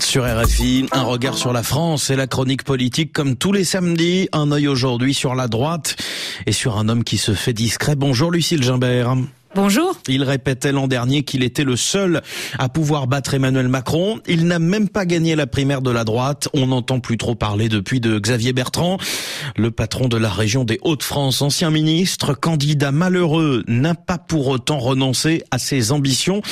[0.00, 4.30] Sur RFI, un regard sur la France et la chronique politique comme tous les samedis,
[4.32, 5.96] un œil aujourd'hui sur la droite
[6.46, 7.94] et sur un homme qui se fait discret.
[7.94, 9.16] Bonjour Lucille Gimbert.
[10.08, 12.22] Il répétait l'an dernier qu'il était le seul
[12.58, 14.20] à pouvoir battre Emmanuel Macron.
[14.26, 16.48] Il n'a même pas gagné la primaire de la droite.
[16.52, 18.98] On n'entend plus trop parler depuis de Xavier Bertrand.
[19.56, 24.78] Le patron de la région des Hauts-de-France, ancien ministre, candidat malheureux, n'a pas pour autant
[24.78, 26.42] renoncé à ses ambitions.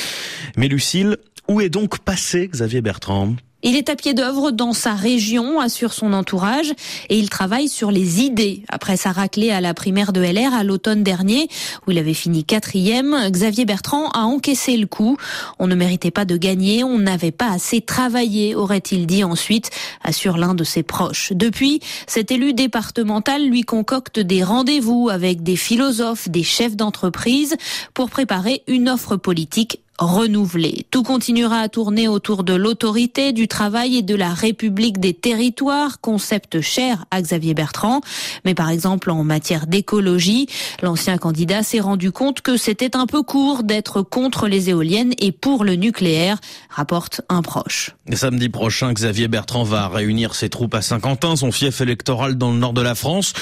[0.57, 1.17] Mais Lucille,
[1.47, 3.35] où est donc passé Xavier Bertrand?
[3.65, 6.71] Il est à pied d'œuvre dans sa région, assure son entourage,
[7.09, 8.61] et il travaille sur les idées.
[8.69, 11.49] Après sa raclée à la primaire de LR à l'automne dernier,
[11.85, 15.17] où il avait fini quatrième, Xavier Bertrand a encaissé le coup.
[15.57, 19.71] On ne méritait pas de gagner, on n'avait pas assez travaillé, aurait-il dit ensuite,
[20.03, 21.33] assure l'un de ses proches.
[21.33, 27.55] Depuis, cet élu départemental lui concocte des rendez-vous avec des philosophes, des chefs d'entreprise,
[27.95, 30.85] pour préparer une offre politique renouvelé.
[30.91, 36.01] Tout continuera à tourner autour de l'autorité, du travail et de la République des territoires,
[36.01, 38.01] concept cher à Xavier Bertrand.
[38.43, 40.47] Mais par exemple, en matière d'écologie,
[40.81, 45.31] l'ancien candidat s'est rendu compte que c'était un peu court d'être contre les éoliennes et
[45.31, 47.91] pour le nucléaire, rapporte un proche.
[48.11, 52.57] Samedi prochain, Xavier Bertrand va réunir ses troupes à Saint-Quentin, son fief électoral dans le
[52.57, 53.33] nord de la France,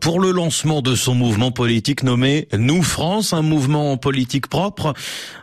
[0.00, 4.92] pour le lancement de son mouvement politique nommé Nous France, un mouvement politique propre.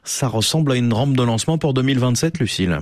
[0.03, 2.79] Ça ressemble à une rampe de lancement pour 2027, Lucille.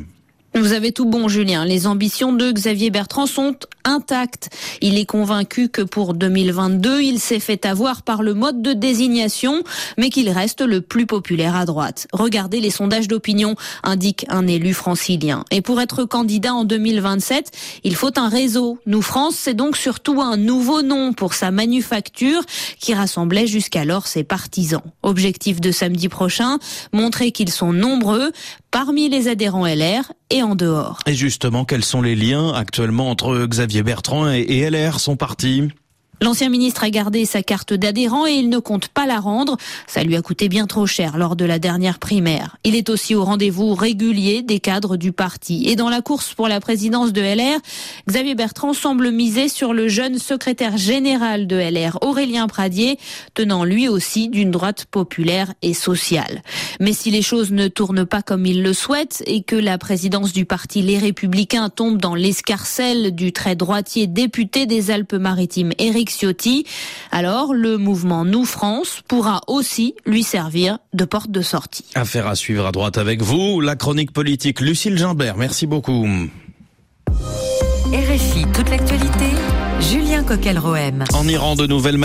[0.56, 1.66] Vous avez tout bon, Julien.
[1.66, 4.50] Les ambitions de Xavier Bertrand sont intactes.
[4.82, 9.64] Il est convaincu que pour 2022, il s'est fait avoir par le mode de désignation,
[9.98, 12.08] mais qu'il reste le plus populaire à droite.
[12.14, 15.46] Regardez les sondages d'opinion, indique un élu francilien.
[15.52, 17.52] Et pour être candidat en 2027,
[17.84, 18.80] il faut un réseau.
[18.86, 22.42] Nous France, c'est donc surtout un nouveau nom pour sa manufacture
[22.80, 24.82] qui rassemblait jusqu'alors ses partisans.
[25.04, 26.60] Objectif de samedi prochain,
[26.94, 28.32] montrer qu'ils sont nombreux
[28.72, 31.00] parmi les adhérents LR et en dehors.
[31.08, 35.70] Et justement, quels sont les liens actuellement entre Xavier Bertrand et LR, son parti
[36.22, 39.56] L'ancien ministre a gardé sa carte d'adhérent et il ne compte pas la rendre.
[39.88, 42.58] Ça lui a coûté bien trop cher lors de la dernière primaire.
[42.66, 45.68] Il est aussi au rendez-vous régulier des cadres du parti.
[45.68, 47.60] Et dans la course pour la présidence de LR,
[48.08, 53.00] Xavier Bertrand semble miser sur le jeune secrétaire général de LR, Aurélien Pradier,
[53.34, 56.42] tenant lui aussi d'une droite populaire et sociale.
[56.82, 60.34] Mais si les choses ne tournent pas comme il le souhaite et que la présidence
[60.34, 66.66] du parti Les Républicains tombe dans l'escarcelle du très droitier député des Alpes-Maritimes, Éric Ciotti.
[67.12, 71.86] Alors, le mouvement Nous France pourra aussi lui servir de porte de sortie.
[71.96, 75.38] Affaire à suivre à droite avec vous, la chronique politique Lucille Gimbert.
[75.38, 76.08] Merci beaucoup.
[77.92, 79.26] RFI, toute l'actualité,
[79.80, 81.06] Julien Coquel-Rohem.
[81.14, 81.98] En Iran, de nouvelles